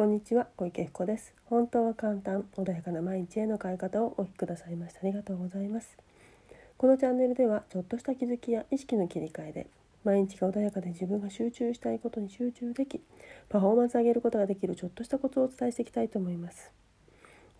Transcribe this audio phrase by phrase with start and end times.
[0.00, 1.34] こんにちは小池彦です。
[1.44, 5.98] 本当は簡単穏やかな毎日への変え方をお聞きくださいましてありがとうございます。
[6.78, 9.66] このチャンネルではちょっとした気づきや意識の切り替えで
[10.02, 13.02] 毎日が穏やかで自分が集中したいことに集中でき
[13.50, 16.72] パフォーマンス上げることができるちょっとしたコツをお伝えしていきたいと思います。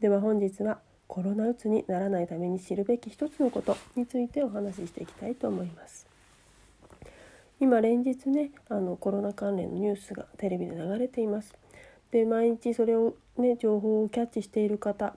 [0.01, 0.79] では本日は
[1.09, 6.07] コロナうつにならないために知るべき一つのことについてお話ししていきたいと思います。
[7.61, 11.55] 今連日ねあのコロナ関連のニュースがテレビで流れています。
[12.13, 15.15] で毎日それをね情報をキャッチしている方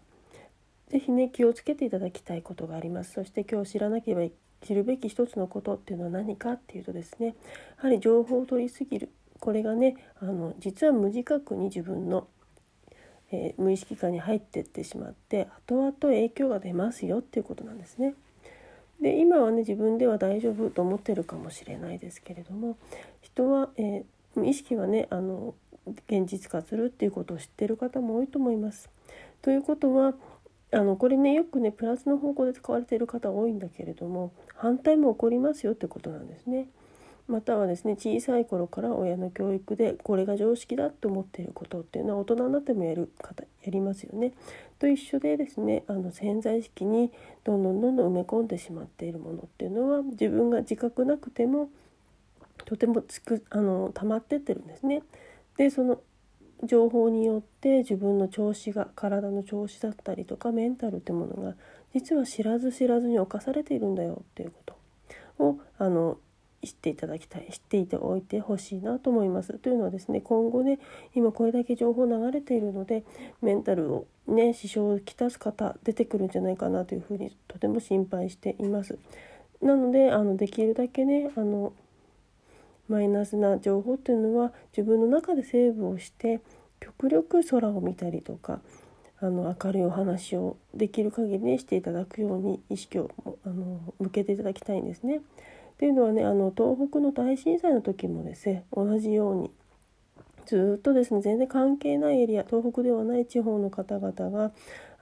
[0.89, 4.33] 是非ね気をつけていただきたいことがありますそして今日知らなければ
[4.65, 7.33] 知るべき一つのことっていうのは何かっていうとですねや
[7.77, 12.27] はり情報を取りすぎるこれがねあの実は無自覚に自分の、
[13.31, 18.13] えー、無意識下に入ってってしまって後々影響が出ますよっていうことなんですね。
[19.01, 22.77] で今はね自分では大丈夫と思ってるかもしれないですけれども
[23.21, 25.55] 人は、えー、意識はねあの
[26.07, 28.89] 現実化するっていうことを知ってる方も多いと思います。
[29.41, 30.13] ということは
[30.71, 36.67] あのこれねよくねプラスの方向で使われている方多いんだけれども反対も起こりますよってことなんですね。
[37.27, 44.33] またはですね小さい頃から親の教育でこれが常識だと思っていることっていうのは大人になってもやる方やりますよね。
[44.79, 47.11] と一緒でですねあの潜在意識に
[47.43, 51.69] どんどんどんどん埋め込んでしまっているものっていうのは自分が自覚なくても
[52.65, 55.03] とてもつくあの溜まってってるんですね。
[55.57, 56.01] でその
[56.63, 61.55] 情報によって自分の調子が体の調子だったりとかメンタルってものが
[61.93, 66.17] 実は知らず知らずに侵されているんだよっていうことをあの
[66.63, 69.59] 知っていただきたい知っていておいてほしいなと思います。
[69.59, 70.79] というのはですね今後ね
[71.13, 73.03] 今これだけ情報流れているので
[73.41, 78.97] メンタルをね支障をきたす方出てくるんじゃないかなというふうにとても心配しています。
[79.61, 81.73] なのであのできるだけねあの
[82.87, 86.41] マイナスな情報っていうのは自分の中でセーブをして
[86.79, 88.59] 極力空を見たりとか
[89.19, 93.09] あの明るいお話をできる限りにしていただくように意識を
[93.45, 95.17] あの向けていただきたいんですね。
[95.17, 99.51] っていうのはねあの東北の大震災の時もですね同じように
[100.45, 104.51] ずっとですね全然関係ないエリア東北ではない地方の方々が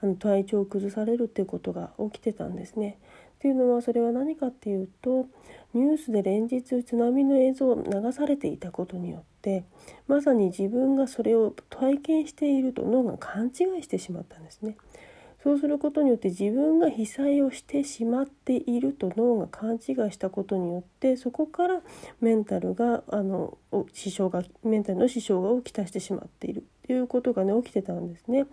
[0.00, 2.98] あの体調を崩されるっていうことが起きてたんですね。
[3.42, 5.26] っていうのはそれは何かっていうと
[5.74, 9.64] ニュースで連日津波の映像を流されていたことによって
[10.06, 14.76] まさに自分がそれを体験していると脳が勘違いしてしまったんですね。
[15.42, 19.80] そうすることによって自分が被災をしてしまっていると脳が勘違い
[20.12, 21.80] したことによってそこから
[22.20, 23.58] メンタルがあの
[23.92, 28.46] 支障がメンタルの支障が起きたしてしまっているっていうことがね起きてたんですね。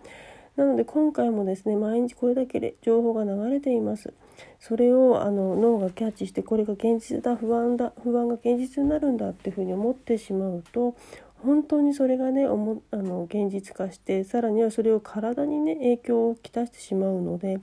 [0.60, 4.12] なので今回もですね毎日これだけで情報が流れています。
[4.58, 10.94] それをあの脳がキャッチしてこれが現実だ不安だ不安が現実になるんだっていうふうに思ってしまうと
[11.42, 17.58] 本当にそれがねあの現実化してさらにはそれを体にね影響をきたしてしまうので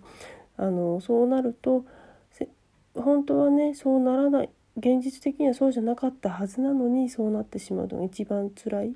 [0.57, 1.85] あのそうなると
[2.95, 8.93] 本当はねそうならない現実的にはそうじゃなかったはずなのにそうなってしまうのが一番辛い。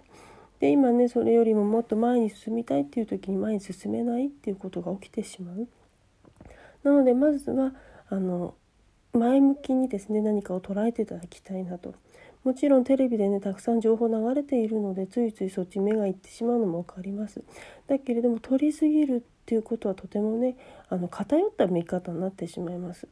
[0.61, 5.67] で今ねそれよりももっと前に進みたいっていう時に前に進めないっていうことが起きてしまう。
[6.83, 7.73] なのでまずは
[8.09, 8.53] あの
[9.13, 11.95] 前向きにですね何かを捉えていただきたいなと。
[12.43, 17.43] もちろんテレビでねたくさん情報流れているのでついついそっち目がいってしまうのも分かります。
[17.87, 20.55] だけれども取りすぎるっていうことはとてもね
[20.89, 23.07] あの偏った見方になってしまいます。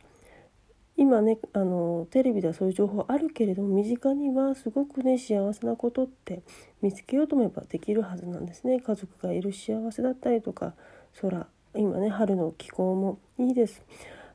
[0.99, 6.43] 今ねあのテレビではそういう情報あるけれども身近にはすごくね幸せなことって
[6.81, 8.81] 見つけようと思えばできるはずなんですね。
[8.81, 10.73] 家族がいる幸せだったりとか
[11.21, 13.81] 空今ね春の気候もいいです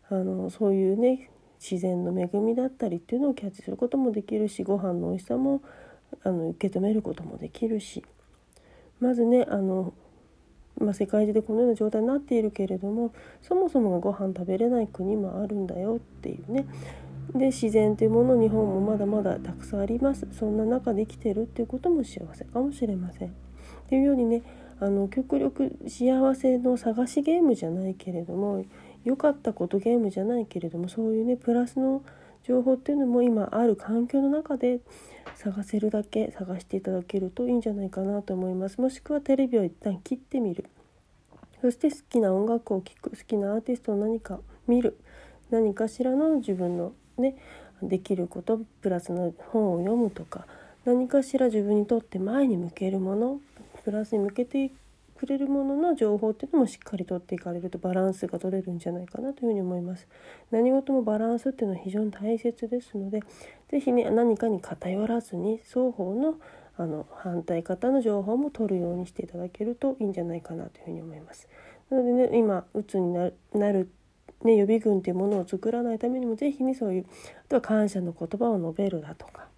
[0.09, 1.29] あのそういうね
[1.61, 5.61] 自然の恵みだったりっていうのをキャッチすることもできるしご飯の美味しさも
[6.23, 8.03] あの受け止めることもできるし
[9.01, 9.93] まずねあの、
[10.81, 13.13] まあ、世界中でこのような状態になっているけれども
[13.43, 16.67] そもそもがご飯食べれない国もあるんだよっていうね。
[17.35, 20.27] で自然というもの日本もまだまだたくさんあります。
[20.33, 23.29] そんな中で生きてるっていうことも幸せかもしれません。
[23.29, 23.33] っ
[23.89, 24.43] ていうようにね
[24.81, 28.65] あの極力幸せの探しゲームじゃないけれども
[29.05, 32.03] 良かったことゲームじゃないけれどもそういうねプラスの
[32.43, 34.81] 情報っていうのも今ある環境の中で
[35.37, 38.81] 探せるだけ探していただけるといいんじゃないかなと思います。
[38.81, 40.67] もしくはテレビを一旦切ってみる。
[41.65, 44.99] そして好きな音楽を聴く好きなアーティストを何か見る
[45.51, 47.37] 何かしらの自分のね
[47.83, 50.47] できることプラスの本を読むとか
[50.85, 53.41] 何かしら自分にとって前に向けるもの
[53.83, 54.73] プラスに向けて
[55.17, 60.07] くれるものの情報っていうのもしっかりとっていかれるとバランスが取れるんじゃないかなというふうに思います。
[60.51, 63.21] 何事もバランスっていうのは非常に大切ですので
[63.75, 66.37] 是非ね何かに偏らずに双方の
[66.77, 71.49] あの反対方の情報も取るようにしていただけるといいんじゃないかなというふうに思います。
[71.89, 73.31] なのでね今鬱にな
[73.73, 73.91] る
[74.43, 77.07] ね、予備軍というものを作らないためにも是非ねそういう
[77.47, 79.49] あとは感謝の言葉を述べるだとか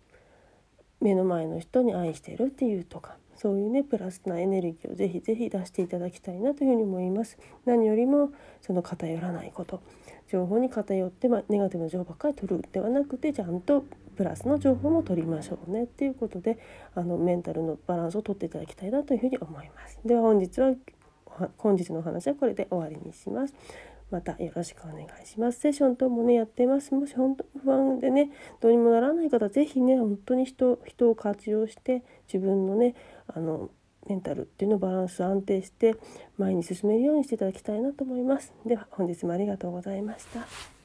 [1.00, 8.30] 目の前の人に愛してるっていうとかそういうねプラスなエネルギーをぜひぜひ出していただきたいなというふうに思います何よりも
[8.62, 9.82] その偏らないこと
[10.30, 13.84] 情報に偏って、まあ、ネガティブな情報ばっかり取るではなくてちゃんと
[14.16, 16.58] プラスの情報も取りましょうねっていうことで
[16.94, 20.74] あのメンタルのバランスをとっていただきたいなというふうに思いますでは本日は
[21.58, 23.54] 本日のお話はこれで終わりにします
[24.10, 25.58] またよろしくお願いします。
[25.60, 26.94] セッション等もねやってます。
[26.94, 28.30] もし本当不安でね
[28.60, 32.94] どうにもならない方是非ね本当に人人を活用して自分のね
[33.26, 33.70] あの
[34.08, 35.96] メンタルっていうのバランス安定して
[36.38, 38.52] 前に進めるようにしていただきたいなと思います。
[38.64, 40.75] では本日もありがとうございました。